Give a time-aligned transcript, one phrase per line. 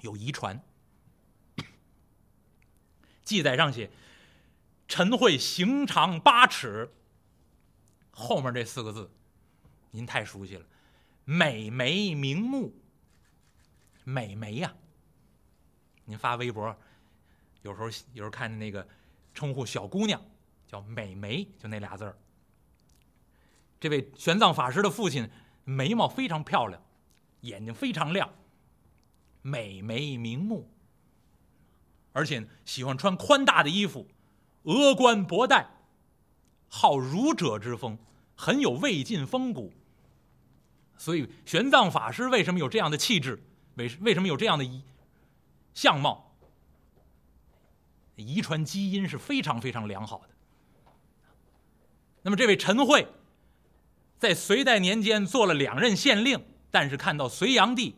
[0.00, 0.60] 有遗传。
[3.22, 3.90] 记载上写
[4.88, 6.92] ：“陈慧形长八尺。”
[8.10, 9.10] 后面这四个字，
[9.90, 10.66] 您太熟悉了
[11.24, 12.74] ，“美眉明目”。
[14.04, 14.74] 美眉呀，
[16.06, 16.74] 您发微博，
[17.60, 18.88] 有时候有时候看见那个
[19.34, 20.18] 称呼小姑娘
[20.66, 22.16] 叫美眉，就那俩字儿。
[23.78, 25.28] 这位玄奘法师的父亲
[25.64, 26.82] 眉毛非常漂亮，
[27.42, 28.32] 眼睛非常亮，
[29.48, 30.68] 美眉明目，
[32.12, 34.06] 而且喜欢穿宽大的衣服，
[34.64, 35.70] 峨冠博带，
[36.68, 37.96] 好儒者之风，
[38.36, 39.72] 很有魏晋风骨。
[40.98, 43.42] 所以玄奘法师为什么有这样的气质？
[43.76, 44.82] 为为什么有这样的遗
[45.72, 46.34] 相貌？
[48.16, 50.30] 遗传基因是非常非常良好的。
[52.22, 53.06] 那么这位陈慧，
[54.18, 57.94] 在隋代年间做了两任县令，但是看到隋炀帝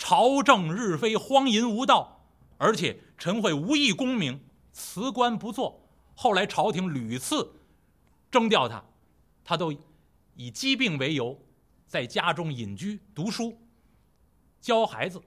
[0.00, 2.22] 朝政日非，荒淫无道，
[2.56, 5.86] 而且陈惠无意功名，辞官不做。
[6.16, 7.52] 后来朝廷屡次
[8.30, 8.82] 征调他，
[9.44, 9.70] 他都
[10.34, 11.38] 以疾病为由，
[11.86, 13.60] 在家中隐居读书。
[14.58, 15.22] 教孩子，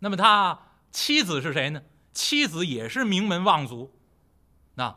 [0.00, 1.82] 那么他妻子是谁呢？
[2.12, 3.90] 妻子也是名门望族，
[4.74, 4.94] 那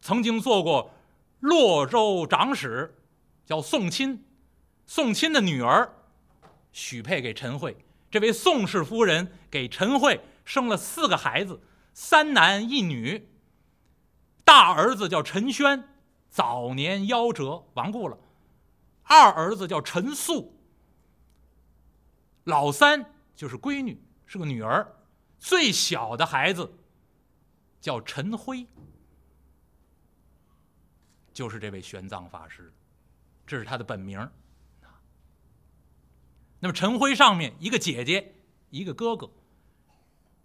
[0.00, 0.92] 曾经做过
[1.40, 2.96] 洛州长史，
[3.44, 4.24] 叫宋钦。
[4.86, 5.92] 宋钦的女儿
[6.72, 7.76] 许配给陈慧，
[8.10, 11.60] 这位宋氏夫人给陈慧生了四个孩子，
[11.92, 13.28] 三男一女。
[14.44, 15.84] 大儿子叫陈轩，
[16.28, 18.18] 早年夭折亡故了；
[19.04, 20.56] 二儿子叫陈素。
[22.44, 24.96] 老三就是闺女，是个女儿，
[25.38, 26.72] 最小的孩子
[27.80, 28.66] 叫陈辉，
[31.32, 32.72] 就是这位玄奘法师，
[33.46, 34.28] 这是他的本名。
[36.60, 38.34] 那么陈辉上面一个姐姐，
[38.70, 39.28] 一个哥哥。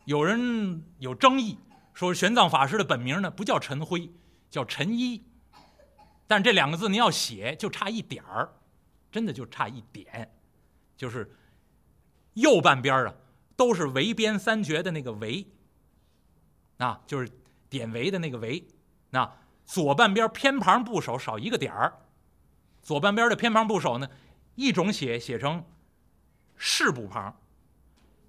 [0.06, 1.58] 有人有争议，
[1.94, 4.10] 说玄奘法师的本名呢不叫陈辉，
[4.50, 5.24] 叫陈一，
[6.28, 8.50] 但这两个字您要写就差一点儿，
[9.12, 10.32] 真的就差一点，
[10.98, 11.32] 就是。
[12.36, 13.16] 右半边啊，
[13.56, 15.48] 都是围边三绝的那个围，
[16.80, 17.30] 啊，就是
[17.70, 18.68] 典韦的那个韦。
[19.12, 21.94] 那左半边偏旁部首少一个点儿，
[22.82, 24.10] 左半边的偏旁部首呢，
[24.56, 25.64] 一种写写成
[26.58, 27.36] 是补旁，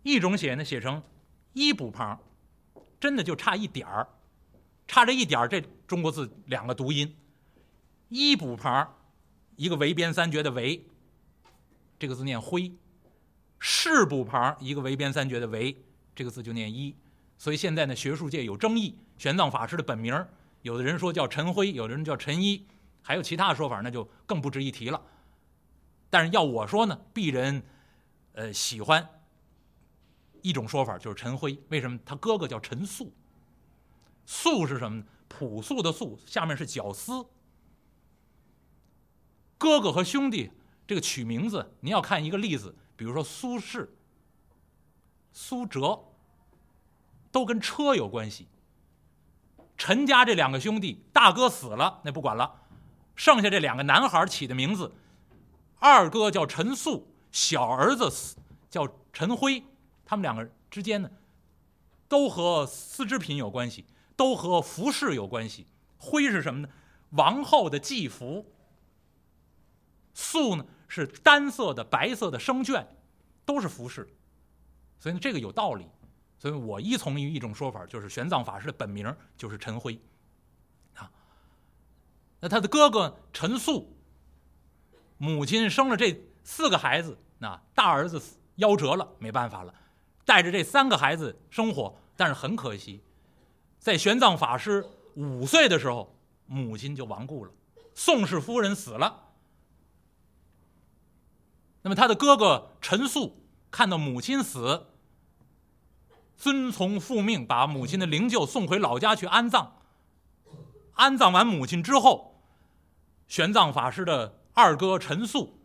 [0.02, 1.02] 一种写呢写成
[1.52, 2.20] 一补旁，
[3.00, 4.08] 真的就差一点儿，
[4.86, 7.16] 差这一点儿，这中国字两个读音，
[8.08, 8.96] 一补旁，
[9.56, 10.86] 一个围边三绝的围，
[11.98, 12.72] 这个字念辉。
[13.58, 15.74] 是补旁一个围边三绝的围，
[16.14, 16.94] 这个字就念一，
[17.38, 18.98] 所以现在呢学术界有争议。
[19.16, 20.14] 玄奘法师的本名，
[20.60, 22.66] 有的人说叫陈辉，有的人叫陈一，
[23.00, 25.00] 还有其他说法，那就更不值一提了。
[26.10, 27.62] 但是要我说呢，鄙人，
[28.36, 29.08] 呃，喜欢
[30.42, 31.58] 一种说法，就是陈辉。
[31.70, 31.98] 为什么？
[32.04, 33.10] 他哥哥叫陈素，
[34.26, 35.02] 素是什么？
[35.26, 37.26] 朴素的素，下面是绞丝。
[39.56, 40.50] 哥哥和兄弟
[40.86, 42.76] 这个取名字，您要看一个例子。
[42.94, 43.88] 比如说苏轼、
[45.32, 46.04] 苏辙，
[47.32, 48.46] 都跟车有关系。
[49.78, 52.62] 陈家这两个兄弟，大哥死了，那不管了，
[53.14, 54.94] 剩下这两个男孩起的名字，
[55.78, 58.10] 二哥叫陈素，小儿子
[58.70, 59.62] 叫陈辉，
[60.06, 61.10] 他们两个之间呢，
[62.08, 63.84] 都和丝织品有关系，
[64.16, 65.66] 都和服饰有关系。
[65.98, 66.68] 辉是什么呢？
[67.10, 68.50] 王后的祭服。
[70.14, 70.64] 素呢？
[70.88, 72.86] 是单色的白色的生绢，
[73.44, 74.08] 都是服饰，
[74.98, 75.84] 所以呢这个有道理，
[76.38, 80.00] 所以我依从于一种说法，就是玄奘法师的本名就是陈辉，
[80.94, 81.10] 啊，
[82.40, 83.94] 那他的哥哥陈素，
[85.18, 88.20] 母亲生了这四个孩子，那大儿子
[88.56, 89.74] 夭折了，没办法了，
[90.24, 93.02] 带着这三个孩子生活，但是很可惜，
[93.78, 97.52] 在玄奘法师五岁的时候，母亲就亡故了，
[97.94, 99.24] 宋氏夫人死了。
[101.82, 104.86] 那么他的哥哥陈素看到母亲死，
[106.36, 109.76] 遵从父命，把母亲的灵柩送回老家去安葬。
[110.94, 112.42] 安葬完母亲之后，
[113.28, 115.60] 玄奘法师的二哥陈素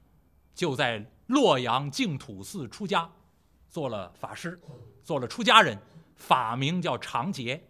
[0.54, 3.10] 就在洛阳净土寺出家，
[3.70, 4.60] 做了法师，
[5.04, 5.78] 做了出家人，
[6.16, 7.64] 法名叫长劫。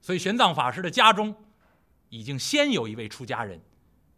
[0.00, 1.34] 所以玄奘法师的家中
[2.08, 3.60] 已经先有一位出家人，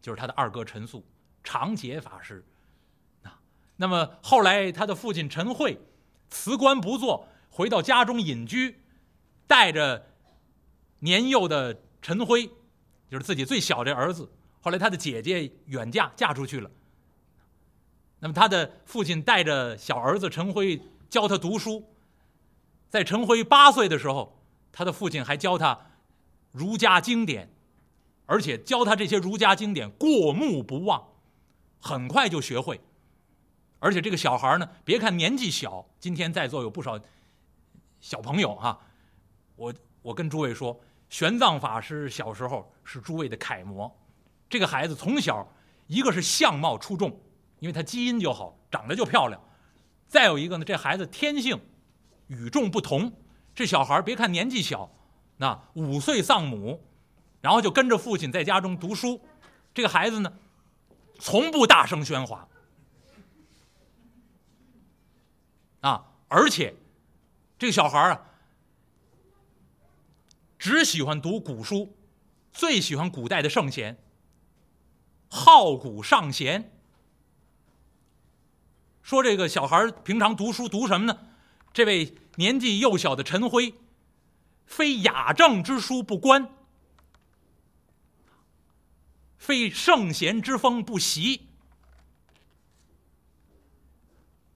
[0.00, 1.06] 就是他的二哥陈素，
[1.43, 2.45] 长劫法师。
[3.81, 5.81] 那么后来，他的父亲陈慧
[6.29, 8.81] 辞官不做，回到家中隐居，
[9.47, 10.05] 带着
[10.99, 12.50] 年幼的陈辉，
[13.09, 14.29] 就是自己最小的儿子。
[14.61, 16.69] 后来他的姐姐远嫁，嫁出去了。
[18.20, 21.93] 那么他的父亲带着小儿子陈辉教他读书。
[22.88, 24.41] 在陈辉八岁的时候，
[24.73, 25.79] 他的父亲还教他
[26.53, 27.50] 儒家经典，
[28.26, 31.06] 而且教他这些儒家经典过目不忘，
[31.81, 32.81] 很快就学会。
[33.79, 36.99] 而且这个小孩呢，别看年纪小，今天在座有不少
[38.00, 38.81] 小朋友哈，
[39.55, 39.73] 我
[40.03, 40.81] 我跟诸位说，
[41.11, 43.94] 玄奘法师小时候是诸位的楷模。
[44.49, 45.47] 这个孩子从小，
[45.87, 47.14] 一个是相貌出众，
[47.60, 49.40] 因为他基因就好，长得就漂亮；
[50.06, 51.60] 再有一个呢，这孩子天性
[52.28, 53.12] 与众不同。
[53.55, 54.88] 这小孩别看年纪小，
[55.38, 56.81] 那五岁丧母，
[57.40, 59.20] 然后就跟着父亲在家中读书。
[59.75, 60.32] 这个孩子呢，
[61.19, 62.49] 从不大声喧哗。
[65.81, 66.75] 啊，而且，
[67.58, 68.22] 这个小孩啊，
[70.58, 71.96] 只喜欢读古书，
[72.52, 73.96] 最喜欢古代的圣贤，
[75.28, 76.72] 好古尚贤。
[79.08, 81.19] 说这个小孩平常读书读什么呢？
[81.72, 83.72] 这位年纪幼小的陈辉，
[84.66, 86.46] 非雅正之书不观，
[89.38, 91.49] 非圣贤之风不习。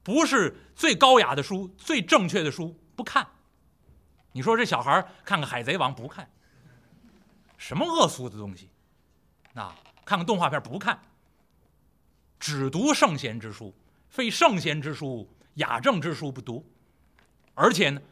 [0.02, 3.26] 不是最高雅的书、最正确的书不看，
[4.32, 6.30] 你说这小孩看看《海贼王》不看，
[7.56, 8.68] 什么恶俗的东西？
[9.54, 9.74] 啊，
[10.04, 11.00] 看看动画片不看，
[12.38, 13.74] 只读圣贤之书，
[14.12, 16.70] 非圣贤之书、雅正之书不读。
[17.54, 18.02] 而且呢，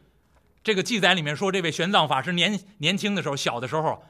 [0.65, 4.03] 这个记载里面说，这位玄奘法师年年轻的时候、小的时候，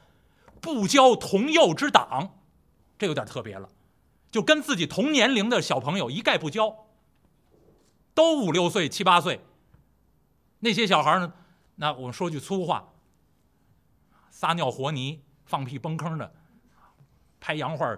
[0.61, 2.39] 不交同幼之党，
[2.97, 3.67] 这有点特别了，
[4.31, 6.87] 就跟自己同年龄的小朋友一概不交。
[8.13, 9.41] 都五六岁、七八岁，
[10.59, 11.33] 那些小孩呢？
[11.75, 12.93] 那我们说句粗话，
[14.29, 16.33] 撒尿和泥、放屁崩坑的，
[17.41, 17.97] 拍洋画、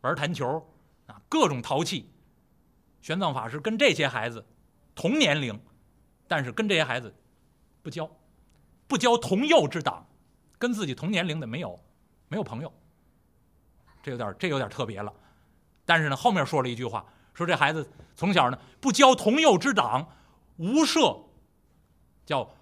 [0.00, 0.68] 玩弹球，
[1.06, 2.10] 啊，各种淘气。
[3.00, 4.44] 玄奘法师跟这些孩子
[4.94, 5.58] 同年龄，
[6.26, 7.14] 但是跟这些孩子
[7.82, 8.10] 不交，
[8.86, 10.06] 不交同幼之党，
[10.58, 11.78] 跟自己同年龄的没有，
[12.28, 12.72] 没有朋友。
[14.02, 15.12] 这有点，这有点特别了。
[15.84, 17.04] 但是呢，后面说了一句话。
[17.34, 20.08] 说这孩子从小呢不交同幼之党，
[20.56, 21.16] 无涉，
[22.26, 22.52] 叫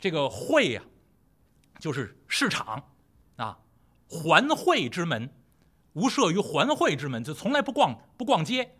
[0.00, 0.82] 这个会呀，
[1.78, 2.82] 就是市场
[3.36, 3.56] 啊，
[4.10, 5.32] 环会之门，
[5.92, 8.76] 无涉于环会之门，就从来不逛不逛街。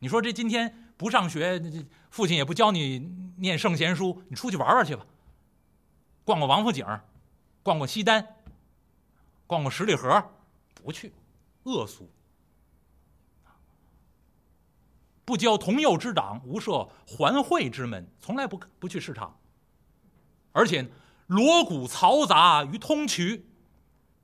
[0.00, 1.62] 你说这今天不上学，
[2.10, 2.98] 父亲也不教你
[3.36, 5.06] 念圣贤书，你出去玩玩去吧，
[6.24, 6.84] 逛逛王府井，
[7.62, 8.26] 逛逛西单，
[9.46, 10.32] 逛逛十里河，
[10.74, 11.12] 不去，
[11.64, 12.10] 恶俗。
[15.26, 19.38] 不交同幼之党，无设环会之门，从来不不去市场。
[20.52, 20.90] 而且
[21.26, 23.42] 锣鼓嘈杂于通衢，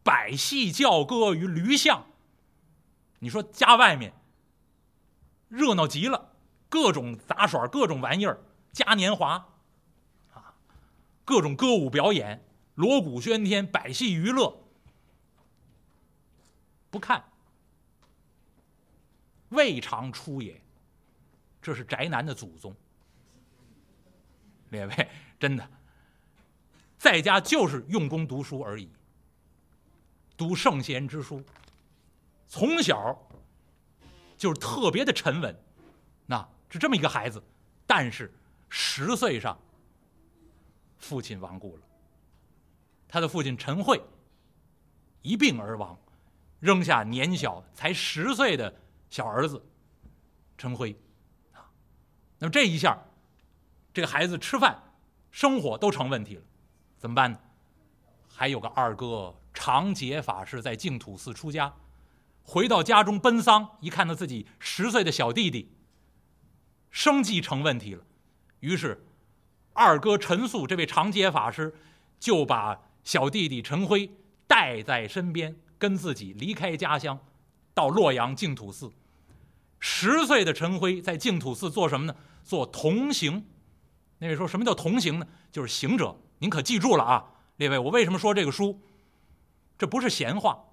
[0.02, 2.06] 百戏教歌于驴巷。
[3.20, 4.12] 你说家外面
[5.48, 6.32] 热闹极了，
[6.68, 8.38] 各种杂耍，各种玩意儿，
[8.72, 9.46] 嘉年华
[10.32, 10.54] 啊，
[11.24, 12.44] 各种歌舞表演，
[12.74, 14.56] 锣鼓喧天，百戏娱乐，
[16.90, 17.24] 不看，
[19.50, 20.60] 未尝出也。
[21.62, 22.72] 这是宅男的祖宗，
[24.68, 25.08] 列位，
[25.38, 25.68] 真的，
[26.96, 28.88] 在家就是用功读书而已，
[30.36, 31.42] 读圣贤之书，
[32.46, 33.25] 从小
[34.36, 35.56] 就是特别的沉稳，
[36.26, 37.42] 那是这么一个孩子，
[37.86, 38.32] 但是
[38.68, 39.58] 十岁上，
[40.98, 41.82] 父亲亡故了，
[43.08, 44.02] 他的父亲陈慧
[45.22, 45.98] 一病而亡，
[46.60, 48.74] 扔下年小才十岁的
[49.08, 49.64] 小儿子
[50.58, 50.94] 陈辉。
[52.38, 53.02] 那么这一下，
[53.94, 54.78] 这个孩子吃饭、
[55.30, 56.42] 生活都成问题了，
[56.98, 57.38] 怎么办呢？
[58.28, 61.74] 还有个二哥长节法师在净土寺出家，
[62.46, 65.68] 回到家中奔丧，一看到自己十岁的小弟弟，
[66.90, 68.04] 生计成问题了，
[68.60, 69.04] 于是
[69.72, 71.74] 二哥陈素这位长街法师
[72.20, 74.08] 就把小弟弟陈辉
[74.46, 77.18] 带在身边，跟自己离开家乡，
[77.74, 78.90] 到洛阳净土寺。
[79.80, 82.14] 十岁的陈辉在净土寺做什么呢？
[82.44, 83.44] 做同行。
[84.18, 85.26] 那位说什么叫同行呢？
[85.50, 86.16] 就是行者。
[86.38, 87.24] 您可记住了啊，
[87.56, 88.80] 列位，我为什么说这个书？
[89.76, 90.64] 这不是闲话。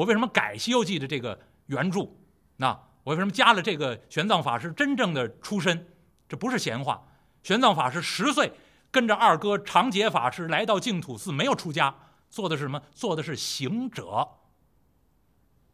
[0.00, 2.08] 我为什么改《西游记》的这个原著？
[2.56, 2.68] 那
[3.04, 5.92] 我为什么加了这个玄奘法师真正的出身？
[6.26, 7.06] 这不是闲话。
[7.42, 8.50] 玄奘法师十岁
[8.90, 11.94] 跟着二哥长节法师来到净土寺，没有出家，
[12.30, 12.82] 做的是什么？
[12.92, 14.26] 做的是行者。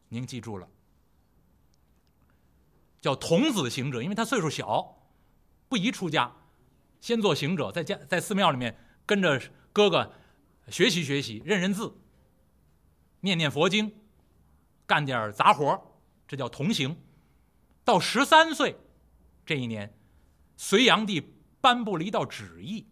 [0.09, 0.67] 您记住了。
[3.01, 5.07] 叫童子行者，因为他岁数小，
[5.69, 6.35] 不宜出家，
[7.01, 9.41] 先做行者，在家在寺庙里面跟着
[9.73, 10.13] 哥哥
[10.69, 11.97] 学习学习，认认字，
[13.21, 13.95] 念念佛经，
[14.87, 16.97] 干点杂活这叫童行。
[17.85, 18.77] 到十三岁，
[19.45, 19.97] 这一年，
[20.57, 21.21] 隋炀帝
[21.61, 22.87] 颁布了一道旨意。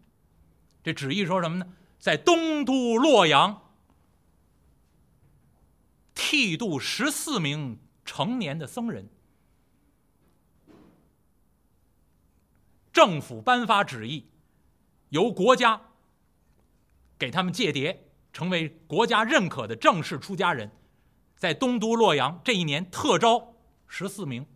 [0.83, 1.67] 这旨意说什么呢？
[1.99, 3.73] 在东都洛阳
[6.13, 9.09] 剃度十四名成年的僧人。
[12.93, 14.29] 政府颁发旨意，
[15.09, 15.81] 由国家
[17.17, 17.97] 给他们界牒，
[18.31, 20.71] 成为国家认可的正式出家人，
[21.45, 23.53] 在东都洛阳这一年特招
[23.85, 24.47] 十四名。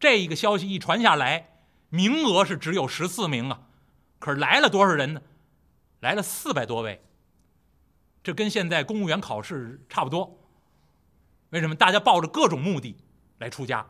[0.00, 1.60] 这一个消息一传下来，
[1.90, 3.68] 名额是只有十四名啊，
[4.18, 5.22] 可是来了多少人呢？
[6.00, 7.00] 来了四百多位，
[8.20, 10.40] 这跟现在公务员考试差不多。
[11.50, 11.76] 为什么？
[11.76, 12.96] 大家抱着各种目的
[13.38, 13.86] 来出家。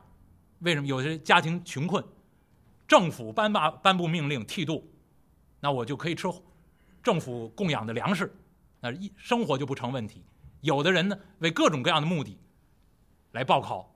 [0.59, 2.05] 为什么有些家庭穷困，
[2.87, 4.87] 政府颁发颁布命令剃度，
[5.61, 6.29] 那我就可以吃
[7.03, 8.31] 政府供养的粮食，
[8.81, 10.23] 那一生活就不成问题。
[10.61, 12.39] 有的人呢，为各种各样的目的
[13.33, 13.95] 来报考，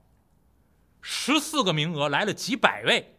[1.01, 3.17] 十四个名额来了几百位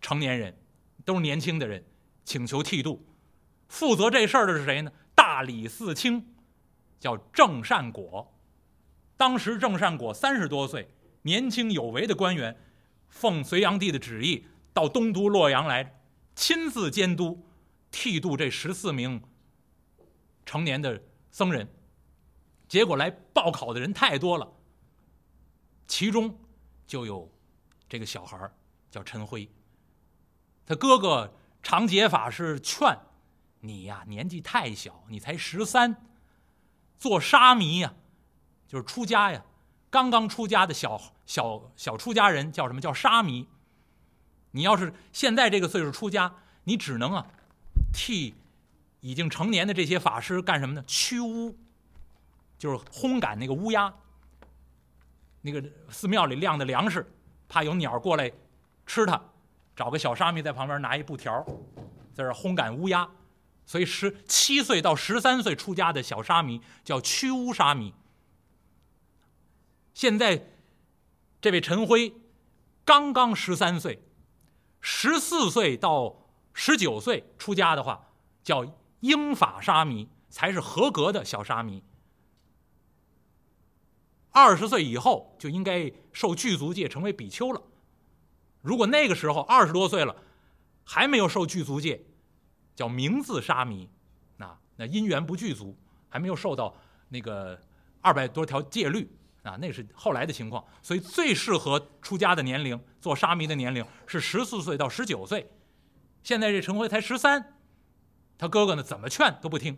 [0.00, 0.56] 成年人，
[1.04, 1.84] 都是年轻的人，
[2.24, 3.06] 请求剃度。
[3.68, 4.92] 负责这事儿的是谁呢？
[5.14, 6.34] 大理寺卿，
[6.98, 8.34] 叫郑善果。
[9.16, 10.88] 当时郑善果三十多岁，
[11.22, 12.58] 年轻有为的官员。
[13.08, 16.00] 奉隋炀帝的旨意，到东都洛阳来，
[16.34, 17.46] 亲自监督
[17.90, 19.22] 剃度这十四名
[20.46, 21.68] 成年的僧人。
[22.72, 24.50] 结果来报考的人太多了，
[25.86, 26.40] 其中
[26.86, 27.30] 就有
[27.86, 28.50] 这个小孩
[28.90, 29.46] 叫陈辉。
[30.64, 32.98] 他哥哥长杰法师劝
[33.60, 35.94] 你呀，年纪太小，你才十三，
[36.98, 37.92] 做沙弥呀，
[38.66, 39.44] 就是出家呀。
[39.90, 43.46] 刚刚出家的小小小出家人叫什么叫沙弥？
[44.52, 47.26] 你要是现在这个岁数出家，你只能啊，
[47.92, 48.34] 替
[49.00, 50.82] 已经成年的这些法师干什么呢？
[50.86, 51.58] 驱乌，
[52.62, 53.92] 就是烘赶那个乌鸦。
[55.40, 57.04] 那个寺庙里晾的粮食，
[57.48, 58.30] 怕有鸟过来
[58.86, 59.20] 吃它，
[59.74, 61.44] 找个小沙弥在旁边拿一布条，
[62.14, 63.10] 在这烘赶乌鸦。
[63.66, 67.92] 所以十七岁到十三岁出家的小沙弥叫驱乌沙弥。
[69.92, 70.46] 现在，
[71.40, 72.14] 这位陈辉
[72.84, 74.00] 刚刚十三岁，
[74.80, 78.10] 十四岁到十九岁出家的话，
[78.44, 78.64] 叫
[79.00, 81.82] 英法沙弥，才是合格的小沙弥。
[84.32, 87.62] 二十岁以后就应该受具足戒，成为比丘了。
[88.60, 90.16] 如果那个时候二十多岁了，
[90.84, 92.04] 还没有受具足戒，
[92.74, 93.88] 叫名字沙弥，
[94.38, 95.76] 那那因缘不具足，
[96.08, 96.74] 还没有受到
[97.10, 97.60] 那个
[98.00, 99.08] 二百多条戒律。
[99.42, 105.50] 啊，那是后来的情况，所以最适合出家的年龄，做沙弥的年龄是十四岁到十九岁。
[106.22, 107.58] 现在这陈辉才十三，
[108.38, 109.76] 他哥哥呢怎么劝都不听。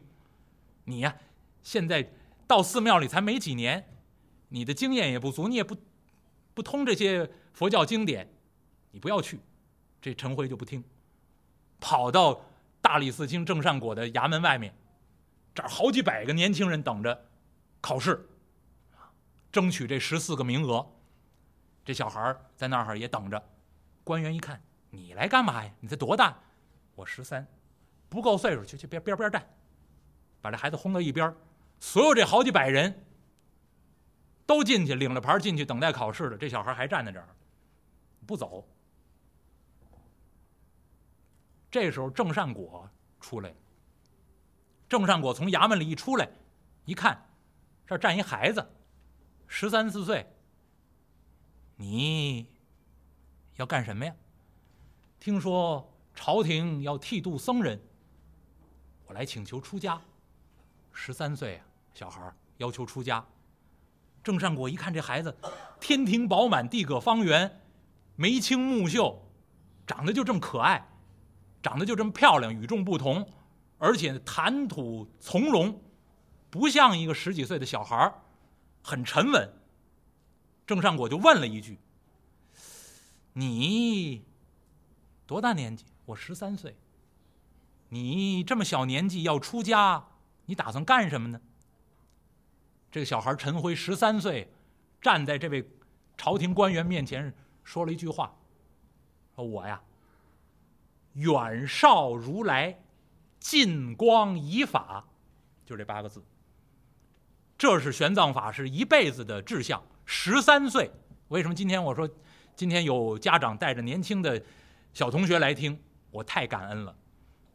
[0.85, 1.17] 你呀，
[1.63, 2.13] 现在
[2.47, 3.94] 到寺庙里才没几年，
[4.55, 5.77] 你的经验也不足，你也不
[6.55, 8.33] 不通这些佛教经典，
[8.93, 9.41] 你不要去。
[10.01, 10.85] 这陈辉就不听，
[11.81, 12.41] 跑到
[12.81, 14.73] 大理寺卿郑善果的衙门外面，
[15.53, 17.27] 这儿好几百个年轻人等着
[17.81, 18.29] 考试。
[19.51, 20.87] 争取这十四个名额，
[21.85, 23.43] 这小孩在那儿也等着。
[24.05, 25.73] 官员一看，你来干嘛呀？
[25.81, 26.39] 你才多大？
[26.95, 27.45] 我十三，
[28.09, 29.45] 不够岁数，去去边边边站，
[30.41, 31.35] 把这孩子轰到一边。
[31.81, 33.05] 所有这好几百人
[34.47, 36.37] 都进去，领了牌进去等待考试的。
[36.37, 37.29] 这小孩还站在这儿，
[38.27, 38.67] 不走。
[41.71, 42.89] 这时候郑善果
[43.21, 43.57] 出来了。
[44.89, 46.29] 郑善果从衙门里一出来，
[46.85, 47.27] 一看，
[47.87, 48.65] 这站一孩子。
[49.47, 50.27] 十三四岁，
[51.77, 52.47] 你
[53.57, 54.15] 要干什么呀？
[55.19, 57.81] 听说朝廷要剃度僧人，
[59.07, 60.01] 我来请求出家。
[60.93, 63.25] 十三岁啊，小孩要求出家。
[64.25, 65.37] 郑善果一看这孩子，
[65.79, 67.61] 天庭饱满，地阁方圆，
[68.17, 69.23] 眉清目秀，
[69.87, 70.89] 长得就这么可爱，
[71.63, 73.29] 长得就这么漂亮，与众不同，
[73.79, 75.79] 而且谈吐从容，
[76.49, 78.15] 不像一个十几岁的小孩儿。
[78.87, 79.51] 很沉稳。
[80.67, 81.79] 郑善果就问了一句
[83.33, 84.23] ：“你
[85.27, 85.87] 多大年纪？
[86.05, 86.77] 我十三岁。
[87.89, 90.05] 你这么小年纪要出家，
[90.45, 91.41] 你打算干什么呢？”
[92.95, 94.49] 这个小孩陈辉十三岁，
[95.03, 95.69] 站在这位
[96.17, 97.35] 朝廷官员面前
[97.65, 98.33] 说了一句话
[99.35, 99.83] ：“说我呀，
[101.15, 102.79] 远绍如来，
[103.41, 105.05] 近光以法，
[105.67, 106.23] 就这八个字。”
[107.59, 109.83] 这是玄奘法师一辈子的志向。
[110.05, 110.89] 十三岁，
[111.27, 112.09] 为什么今天我说，
[112.55, 114.41] 今天有家长带着年轻的
[114.93, 115.77] 小同学来听，
[116.13, 116.97] 我太感恩了。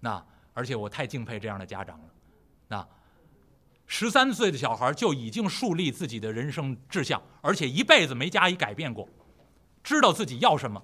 [0.01, 0.21] 那
[0.53, 2.09] 而且我太敬佩这样的家长了。
[2.67, 2.85] 那
[3.91, 9.09] 十三岁的小孩就已经树立自己的人生志向，而且一辈子没加以改变过，
[9.83, 10.79] 知道自己要什么。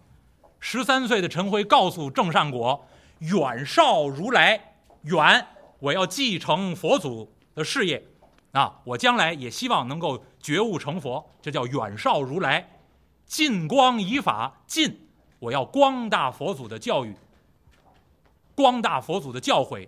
[0.60, 2.84] 十三岁的陈辉告诉郑善果
[3.22, 5.48] ：“远绍如来，远，
[5.78, 8.04] 我要继承佛祖的事业，
[8.54, 12.68] 啊，我将来也希望能够觉悟成佛，这叫远绍如来。
[13.28, 15.08] 近光以法，近，
[15.38, 17.16] 我要光大佛祖的教育，
[18.56, 19.88] 光大佛祖的教诲，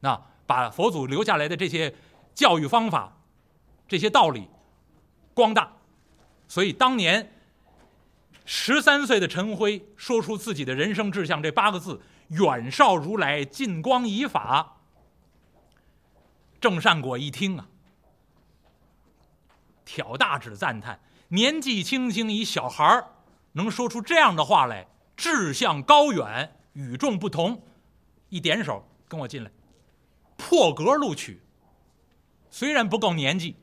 [0.00, 1.94] 那把佛祖留下来的这些
[2.36, 3.16] 教育方法，
[3.88, 4.48] 这些道理，
[5.34, 5.72] 光大。
[6.46, 7.32] 所以当年。”
[8.48, 12.00] 十三岁的陈辉说出自己的人生志向这八个字
[12.30, 14.76] ：“远绍如来，近光以法。”
[16.60, 17.66] 郑善果一听啊，
[19.84, 21.00] 挑大指赞叹
[21.30, 23.04] ：“年纪轻轻一小孩
[23.54, 27.60] 能说出这样的话来，志向高远，与众不同。”
[28.30, 29.50] 一点手，跟我进来，
[30.36, 31.40] 破格录取。
[32.56, 33.54] 虽然不够年纪，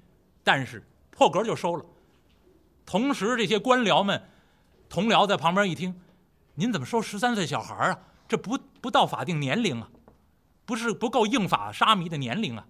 [0.44, 1.84] 但是破格就收了。
[2.86, 4.30] 同时，这些官僚们。
[4.88, 6.00] 同僚在旁边一听，
[6.54, 8.00] 您怎么收十三岁小孩啊？
[8.28, 9.90] 这不不到法定年龄啊，
[10.64, 12.68] 不是不够应法沙弥的年龄啊。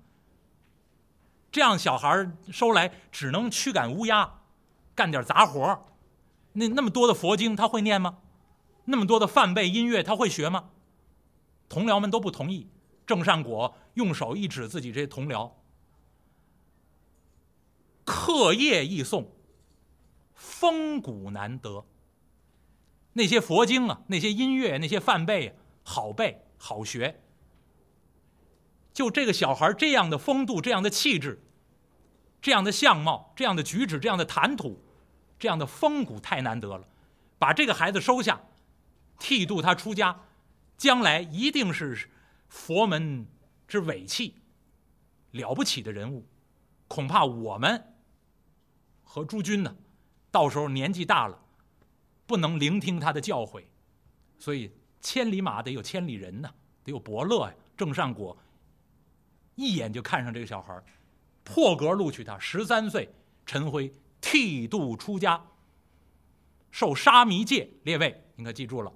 [1.51, 4.39] 这样小孩收来只能驱赶乌鸦，
[4.95, 5.85] 干点杂活
[6.53, 8.19] 那那么多的佛经他会念吗？
[8.85, 10.69] 那么多的梵呗音乐他会学吗？
[11.67, 12.69] 同僚们都不同意。
[13.05, 15.51] 郑善果用手一指自己这些同僚，
[18.03, 19.27] 课业易诵，
[20.33, 21.85] 风骨难得。
[23.13, 27.21] 那些佛经啊，那些音乐，那些梵呗，好背好学。
[28.91, 31.43] 就这个小孩这样的风度，这样的气质，
[32.41, 34.83] 这样的相貌，这样的举止，这样的谈吐，
[35.39, 36.87] 这样的风骨太难得了。
[37.37, 38.41] 把这个孩子收下，
[39.19, 40.21] 剃度他出家，
[40.77, 42.09] 将来一定是
[42.49, 43.27] 佛门
[43.67, 44.41] 之伟器，
[45.31, 46.27] 了不起的人物。
[46.87, 47.92] 恐怕我们
[49.13, 49.75] 和诸君呢，
[50.31, 51.39] 到时候年纪大了。
[52.25, 53.63] 不能聆听他的教诲，
[54.39, 56.49] 所以千里马得有千里人呐，
[56.83, 57.53] 得有伯乐呀。
[57.77, 58.35] 郑善果
[59.53, 60.81] 一眼就看上这个小孩
[61.43, 62.39] 破格录取他。
[62.39, 63.07] 十三岁，
[63.45, 65.39] 陈辉剃度出家，
[66.71, 67.69] 受沙弥戒。
[67.83, 68.91] 列位，您可记住了。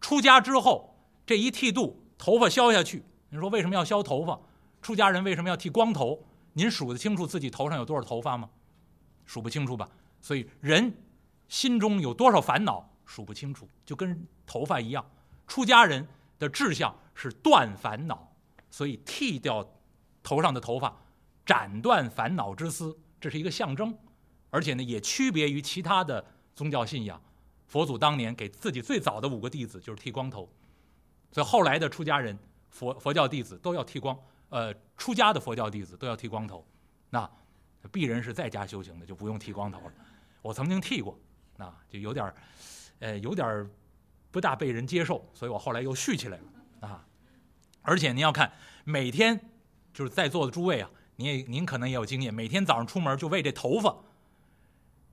[0.00, 3.04] 出家之后，这一剃度，头发削下去。
[3.28, 4.40] 您说为什么要削头发？
[4.80, 6.24] 出家人为什么要剃光头？
[6.54, 8.48] 您数得清楚自己头上有多少头发吗？
[9.26, 9.88] 数不清楚吧？
[10.20, 10.94] 所以人。
[11.46, 15.04] 心中有多少烦恼数不清楚，就跟头发一样。
[15.46, 16.04] 出家人
[16.38, 18.34] 的志向是断烦恼，
[18.70, 19.64] 所以剃掉
[20.22, 20.96] 头上的头发，
[21.44, 23.96] 斩断烦恼之丝，这是一个象征。
[24.48, 27.22] 而且呢，也区别于其他的宗教信仰。
[27.66, 30.48] 佛祖当年给自己最早的五个弟子就是剃光头，
[31.30, 32.36] 所以后来的出家人、
[32.70, 34.18] 佛佛教弟子都要剃光。
[34.48, 36.66] 呃，出家的佛教弟子都要剃光头。
[37.10, 37.30] 那
[37.90, 39.92] 鄙人是在家修行的，就不用剃光头了。
[40.42, 41.18] 我曾经剃过。
[41.56, 42.34] 啊，就有点儿
[42.98, 43.70] 呃，有点儿
[44.32, 47.06] 不大被人接受，所以我后来又续起来了啊。
[47.80, 49.40] 而且您要看，每天
[49.92, 53.96] 就是在座的诸位啊，您也您可能也有经验，每天早上出门就为这头发，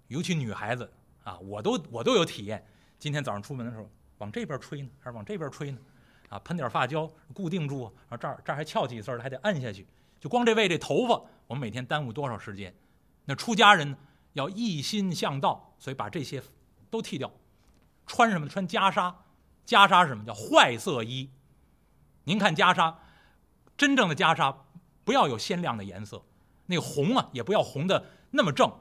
[0.08, 0.92] 尤其女孩子
[1.24, 2.66] 啊，我都我都有体验。
[2.98, 5.78] 今天早上出门的时候，往这边吹呢，还是往这边吹呢？
[6.30, 9.86] 啊，喷点发胶固定住，然后这儿这儿还翘几丝儿，还得按下去。
[10.20, 12.74] 就光这为这头发，我们每天耽误多少时间？
[13.26, 13.98] 那出家人？
[14.34, 16.42] 要一心向道，所以把这些
[16.90, 17.30] 都剃掉，
[18.08, 18.48] 穿什么？
[18.48, 19.14] 穿袈裟。
[19.66, 20.24] 袈裟是什么？
[20.24, 21.30] 叫坏色衣。
[22.24, 22.96] 您看袈裟，
[23.76, 24.56] 真正的袈裟
[25.04, 26.24] 不要有鲜亮的颜色，
[26.68, 28.72] 那个红啊也不要红的那么正。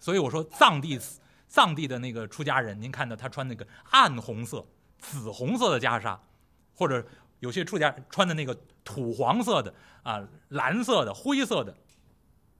[0.00, 0.98] 所以我说藏地
[1.46, 4.66] 藏地的那个出家人，您看到他穿那个暗红色、
[4.98, 6.18] 紫红色的袈裟，
[6.74, 7.06] 或者
[7.40, 11.76] 有些出家穿的那个土黄色的啊、蓝色的、灰色的，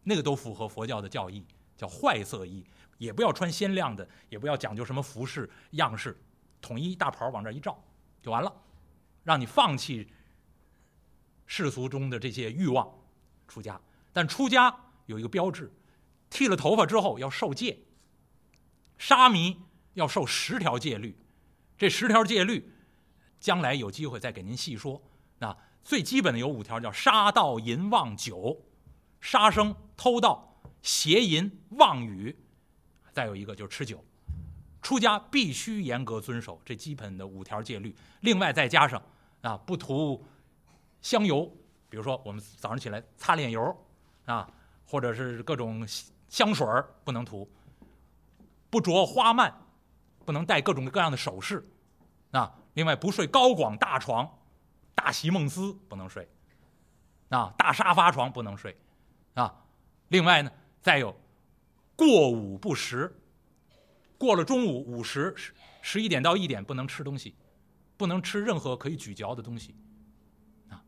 [0.03, 1.47] 那个都符合佛教的教义。
[1.77, 2.63] 叫坏色衣，
[2.99, 6.15] 也不要穿鲜亮的，也不要讲究什么服饰样式，
[6.61, 7.83] 统一大袍往这一罩
[8.21, 8.55] 就完了，
[9.25, 10.07] 让你放弃
[11.47, 12.87] 世俗中的这些欲望，
[13.49, 13.81] 出家。
[14.13, 15.73] 但出家有一个标志，
[16.29, 17.79] 剃了头发之后要受戒，
[18.99, 19.57] 沙弥
[19.95, 21.17] 要受十条戒律，
[21.79, 22.71] 这十条戒律
[23.41, 25.03] 将来有机会再给您细说。
[25.39, 28.65] 那最基本的有五条，叫杀盗淫妄酒，
[29.21, 30.47] 杀生偷盗。
[30.83, 32.35] 邪淫妄语，
[33.13, 34.03] 再有一个就是吃酒，
[34.81, 37.95] 出家必须严格遵守这基本的五条戒律。
[38.21, 39.03] 另外再加上
[39.43, 40.25] 啊，不涂
[41.03, 41.45] 香油，
[41.91, 43.77] 比如说我们早上起来擦脸油
[44.25, 44.51] 啊，
[44.87, 45.87] 或者是各种
[46.31, 46.67] 香水
[47.05, 47.47] 不能涂，
[48.71, 49.55] 不着花蔓，
[50.25, 51.69] 不能戴各种各样的首饰
[52.31, 52.51] 啊。
[52.75, 54.39] 另外不睡高广大床，
[54.95, 56.29] 大席梦思不能睡
[57.29, 58.77] 啊，大沙发床不能睡
[59.35, 59.65] 啊。
[60.09, 60.51] 另外呢。
[60.83, 61.15] 再有，
[61.95, 63.15] 过午不食，
[64.17, 65.53] 过了中午午时十
[65.83, 67.35] 十一点到一点不能吃东西，
[67.99, 69.75] 不能吃任何可以咀嚼的东西，
[70.71, 70.83] 啊。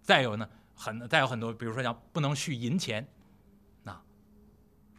[0.00, 3.06] 再有呢，很再有很多，比如说像不能续银钱，
[3.84, 4.02] 啊，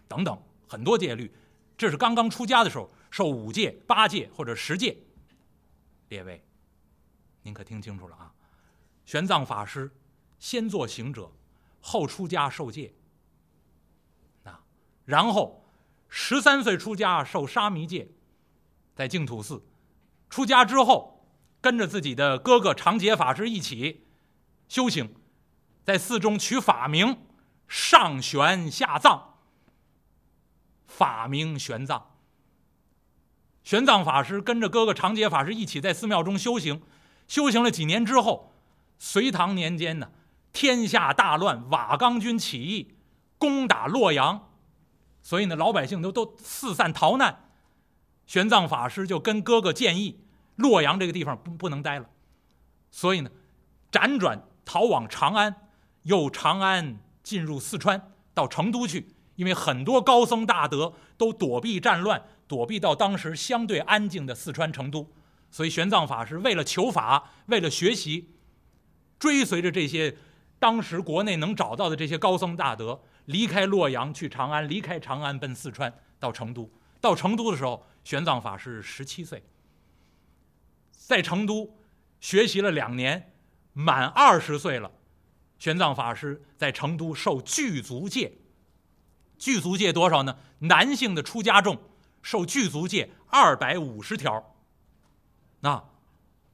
[0.07, 1.33] 等等很多戒律，
[1.75, 4.95] 这是刚刚出家的时候受五戒、八戒或者十戒。
[6.09, 6.43] 列位，
[7.43, 8.33] 您可听清楚了啊！
[9.05, 9.89] 玄奘法师
[10.37, 11.31] 先做行者，
[11.81, 12.93] 后出家受戒。
[14.43, 14.61] 啊，
[15.05, 15.63] 然后
[16.07, 18.09] 十三岁出家受沙弥戒，
[18.95, 19.63] 在净土寺
[20.29, 21.25] 出家之后，
[21.61, 24.07] 跟着自己的哥哥长杰法师一起
[24.67, 25.15] 修行，
[25.83, 27.25] 在寺中取法名
[27.67, 29.37] 上玄下藏，
[30.87, 32.03] 法名玄奘。
[33.63, 36.81] 玄奘法师跟着哥哥长杰法师一起在寺庙中修行，
[37.27, 38.53] 修行了几年之后，
[38.97, 40.09] 隋唐年间呢，
[40.51, 42.95] 天下大乱，瓦岗军起义，
[43.37, 44.49] 攻打洛阳，
[45.21, 47.45] 所以呢，老百姓都都四散逃难。
[48.25, 50.19] 玄奘法师就跟哥哥建议，
[50.55, 52.09] 洛阳这个地方不不能待了，
[52.89, 53.29] 所以呢，
[53.91, 55.67] 辗转逃往长安，
[56.03, 62.23] 又长安进入四川，到成都去，因为很多高僧大德都躲避战乱。
[62.49, 65.07] 躲避到当时相对安静的四川成都，
[65.51, 68.31] 所以玄奘法师为了求法，为了学习，
[69.19, 70.17] 追随着这些
[70.57, 76.67] 当时国内能找到的这些高僧大德，离开洛阳去长安，离开长安奔四川到成都。
[76.99, 79.43] 到成都的时候，玄奘法师十七岁，
[80.91, 81.77] 在成都
[82.19, 83.31] 学习了两年，
[83.73, 84.91] 满二十岁了，
[85.59, 88.33] 玄奘法师在成都受具足戒。
[89.37, 90.35] 具足戒多少呢？
[90.61, 91.77] 男性的出家众。
[92.21, 94.55] 受具足戒二百五十条，
[95.61, 95.83] 那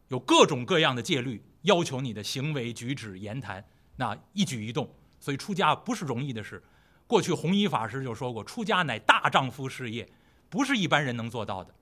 [0.08, 6.64] 有各种各样的戒律要求你的行为举止言谈，那一举一动，所以出家不是容易的事。
[7.08, 10.10] 过去弘一法师就说过，出家乃大丈夫事业，
[10.50, 11.74] 不是一般人能做到的。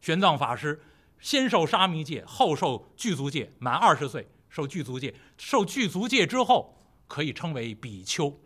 [0.00, 0.82] 玄奘法师
[1.20, 8.36] 先受沙弥戒，后受具足戒，满二十岁受具足戒，受具足戒之后可以称为比丘。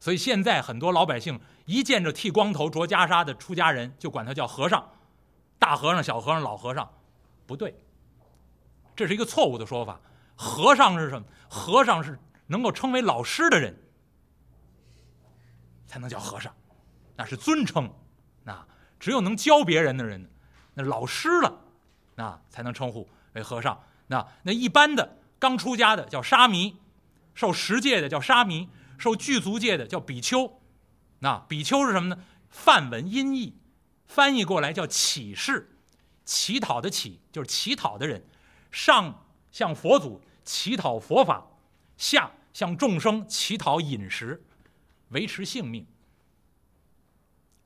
[0.00, 1.38] 所以现在很多老百姓
[1.72, 4.86] 一见着剃光头、着袈裟的出家人，就管他叫和尚，
[5.58, 6.86] 大和尚、小和尚、老和尚，
[7.46, 7.74] 不对，
[8.94, 9.98] 这是一个错误的说法。
[10.36, 11.26] 和尚是什么？
[11.48, 13.74] 和尚是能够称为老师的人，
[15.86, 16.54] 才能叫和尚，
[17.16, 17.90] 那是尊称。
[18.44, 18.66] 那
[19.00, 20.30] 只有能教别人的人，
[20.74, 21.58] 那老师了，
[22.16, 23.82] 那才能称呼为和尚。
[24.08, 26.76] 那那一般的刚出家的叫沙弥，
[27.34, 28.68] 受十戒的叫沙弥。
[28.98, 30.60] 受具足戒的叫比丘，
[31.22, 32.24] 那比丘是什么呢？
[32.50, 33.56] 梵文音译，
[34.06, 35.70] 翻译过来叫乞士，
[36.24, 38.24] 乞讨的乞就是乞讨的人，
[38.72, 41.46] 上向佛祖乞讨佛法，
[41.96, 44.42] 下向众生乞讨饮食，
[45.10, 45.86] 维持性命。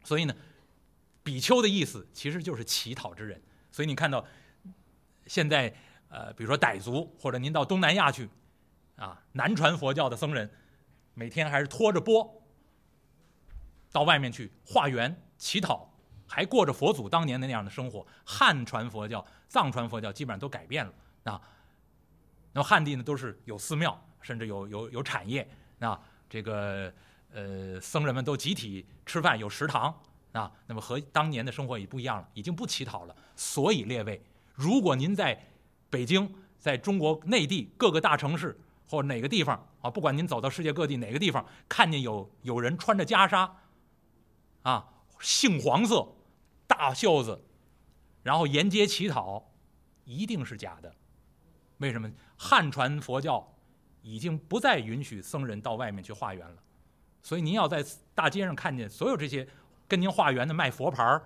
[0.04, 0.36] 所以呢，
[1.22, 3.42] 比丘的意思其实就是乞讨之人。
[3.72, 4.22] 所以你看到
[5.26, 5.74] 现在
[6.10, 8.28] 呃，比如说傣族或者您到东南亚去，
[8.96, 10.50] 啊，南传佛教的僧人。
[11.14, 12.42] 每天还是拖着钵
[13.96, 15.90] 到外面去化缘乞讨，
[16.26, 18.06] 还过着佛祖当年的那样的生活。
[18.26, 20.92] 汉传佛教、藏传佛教基本上都改变了
[21.24, 21.40] 啊。
[22.52, 25.98] 那么汉地呢，都是有寺庙，甚至有有有产业啊。
[26.28, 26.92] 这个
[27.32, 29.98] 呃，僧人们都集体吃饭，有食堂
[30.32, 30.52] 啊。
[30.66, 33.16] 那么和当年的生活也不一样了，已经不乞讨了。
[33.34, 35.42] 所以列位，如果您在
[35.88, 38.60] 北京，在中国内地各个大城市。
[38.88, 39.90] 或哪个地方啊？
[39.90, 43.50] 不管您走到世界各地哪个地方，看见有有人穿着袈裟，
[44.66, 44.84] 啊，
[45.20, 46.04] 杏黄色
[46.66, 47.40] 大袖子，
[48.24, 49.52] 然后沿街乞讨，
[50.04, 50.92] 一定是假的。
[51.76, 52.10] 为什么？
[52.36, 53.54] 汉传佛教
[54.02, 56.56] 已经不再允许僧人到外面去化缘了，
[57.22, 59.46] 所以您要在大街上看见所有这些
[59.86, 61.22] 跟您化缘的卖佛牌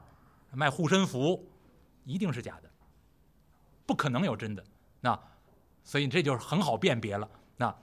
[0.53, 1.51] 卖护身符，
[2.05, 2.71] 一定是假的，
[3.87, 4.63] 不可能有真的。
[5.01, 5.19] 那
[5.83, 7.27] 所以这就是很好辨别了。
[7.57, 7.75] 那，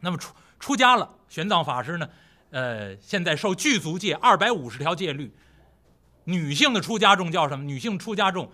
[0.00, 2.06] 那么出出家了，玄奘法师呢？
[2.54, 5.34] 呃，现在受具足戒二百五十条戒律。
[6.22, 7.64] 女性的出家众叫什么？
[7.64, 8.48] 女性出家众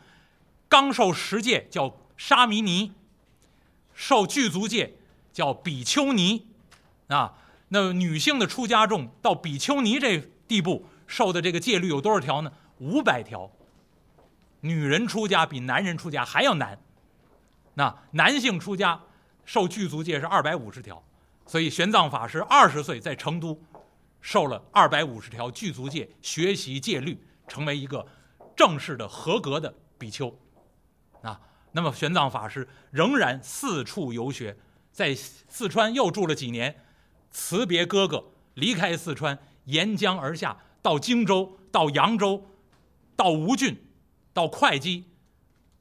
[0.71, 2.93] 刚受十戒叫沙弥尼，
[3.93, 4.95] 受具足戒
[5.35, 6.47] 叫比丘尼。
[7.09, 7.35] 啊，
[7.69, 12.51] 那女性的出家众到比丘尼这地步受的这个戒律有多少条呢？
[12.79, 13.51] 五百条。
[14.63, 16.79] 女人出家比男人出家还要难。
[17.75, 19.03] 那男性出家。
[19.47, 21.03] 受具足戒是二百五十条，
[21.45, 23.61] 所以玄奘法师二十岁在成都
[24.21, 28.07] 受了二百五十条具足戒，学习戒律，成为一个
[28.57, 30.39] 正式的合格的比丘。
[31.23, 31.41] 啊，
[31.73, 34.57] 那么玄奘法师仍然四处游学，
[34.93, 36.85] 在四川又住了几年，
[37.31, 42.45] 辞别哥哥，离开四川，沿江而下，到荆州，到扬州，
[43.17, 43.83] 到吴郡，
[44.33, 45.05] 到会稽，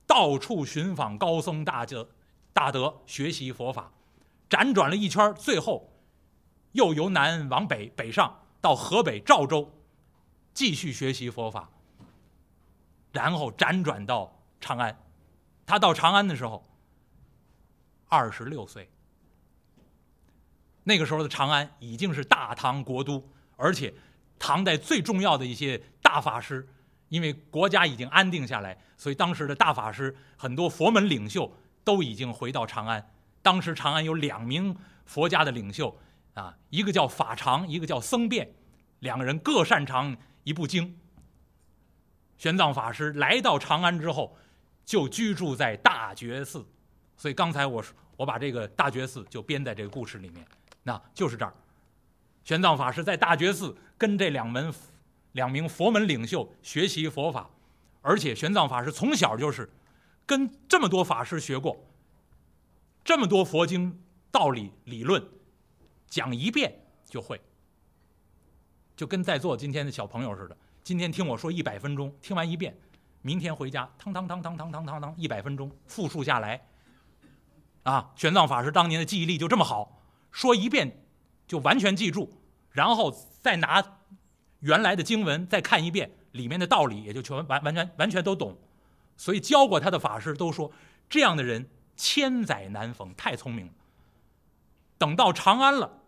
[0.06, 2.10] 到处寻访高僧大德，
[2.54, 3.92] 大德学习佛法，
[4.50, 5.89] 辗转了一圈，最后
[6.74, 9.72] 又由南往北北上到河北赵州，
[10.54, 11.70] 继续学习佛法，
[13.12, 14.98] 然后辗转到长安。
[15.66, 16.64] 他到长安的时候，
[18.08, 18.90] 二十六岁。
[20.84, 23.24] 那个时候的长安已经是大唐国都，
[23.56, 23.94] 而且
[24.40, 26.68] 唐代最重要的一些大法师，
[27.10, 33.12] 因为国家已经安定下来，所以当时的大法师很多佛门领袖都已经回到长安。
[33.44, 35.96] 当时长安有两名佛家的领袖，
[36.34, 38.54] 啊，一个叫法常，一个叫僧辩，
[39.00, 40.98] 两个人各擅长一部经。
[42.38, 44.38] 玄奘法师来到长安之后。
[44.86, 46.66] 就居住在大觉寺，
[47.16, 47.84] 所以刚才我
[48.18, 50.44] 我把这个大觉寺就编在这个故事里面，
[50.82, 51.54] 那就是这儿。
[52.44, 54.74] 玄奘法师在大觉寺跟这两门
[55.34, 57.48] 两名佛门领袖学习佛法，
[58.02, 59.72] 而且玄奘法师从小就是
[60.26, 61.86] 跟这么多法师学过，
[63.04, 65.24] 这么多佛经道理理论
[66.10, 66.74] 讲一遍
[67.06, 67.40] 就会，
[68.96, 72.76] 就跟在座今天的小朋友似的，今天听我说一百分钟，听完一遍。
[73.22, 76.66] 明天回家，汤汤汤汤汤汤汤汤，一百分钟复述下来。
[77.84, 81.06] 啊，玄奘法师当年的记忆力就这么好，说一遍
[81.46, 82.32] 就完全记住，
[82.72, 84.00] 然后再拿
[84.60, 88.58] 原来的经文再看一遍，里面的道理也就全完完全完全都懂。
[89.18, 90.72] 所以教过他的法师都说，
[91.10, 93.74] 这样的人千载难逢，太聪明了。
[94.98, 95.99] 等到长安了，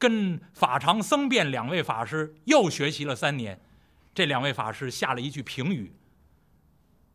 [0.00, 3.60] 跟法常、僧辩两位法师又学习了三年。
[4.14, 5.94] 这两位法师下了一句评语，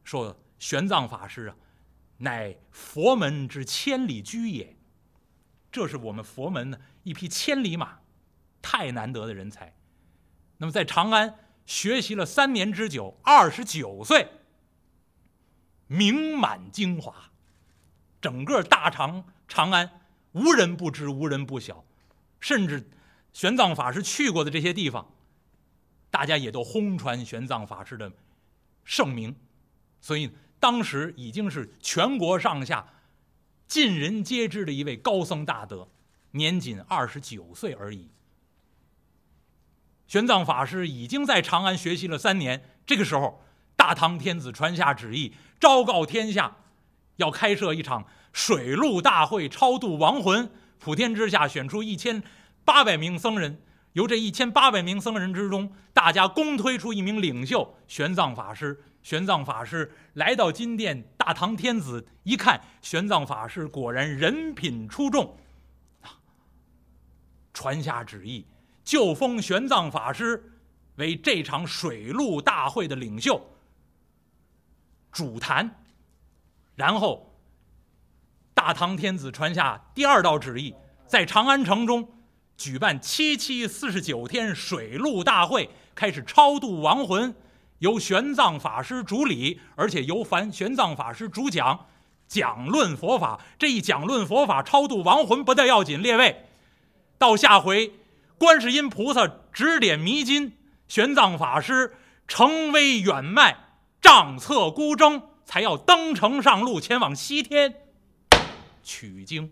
[0.04, 1.56] 说：“玄奘法师啊，
[2.20, 4.78] 乃佛门之千里驹也。
[5.72, 8.00] 这是我们佛门的一匹千里马，
[8.62, 9.76] 太难得的人才。
[10.58, 14.30] 那么在长安学习了三年之久，二十九岁，
[15.88, 17.32] 名满京华，
[18.22, 20.00] 整个大长长安
[20.32, 21.84] 无人不知，无人不晓，
[22.46, 22.88] 甚至
[23.34, 25.12] 玄奘法师去过的这些地方。”
[26.12, 28.12] 大家也都轰传玄奘法师的
[28.84, 29.36] 盛名，
[30.00, 30.30] 所以
[30.60, 32.88] 当时已经是全国上下
[33.68, 35.90] 尽人皆知的一位高僧大德，
[36.32, 38.12] 年仅二十九岁而已。
[40.06, 43.44] 玄奘法师已经在长安学习了三年，这个时候，
[43.76, 46.58] 大唐天子传下旨意，昭告天下，
[47.16, 50.50] 要开设一场水陆大会，超度亡魂，
[50.86, 52.22] 普天之下选出一千
[52.64, 53.60] 八百名僧人。
[53.94, 58.80] 由这一千八百名僧人之中，大家公推出一名领袖玄奘法师。
[59.02, 65.36] 玄奘法师来到金殿，大唐天子一看，玄奘法师果然人品出众，
[67.52, 68.46] 传下旨意，
[68.84, 70.52] 就封玄奘法师
[70.98, 73.44] 为这场水陆大会的领袖、
[75.12, 75.84] 主坛。
[76.76, 77.35] 然后，
[78.66, 80.74] 大唐天子传下第二道旨意，
[81.06, 82.10] 在长安城中。
[82.58, 87.36] 举办七七四十九天水陆大会，开始超度亡魂，
[87.78, 91.86] 由玄奘法师主理，而且由凡玄奘法师主讲，
[92.28, 93.40] 讲论佛法。
[93.60, 96.02] 这一讲论佛法，超度亡魂不得要紧。
[96.02, 96.48] 列位，
[97.20, 97.94] 到下回，
[98.40, 100.54] 观世音菩萨指点迷津，
[100.88, 101.94] 玄奘法师
[102.28, 103.58] 成威远迈，
[104.02, 107.72] 杖策孤征，才要登城上路，前往西天
[108.86, 109.52] 取经。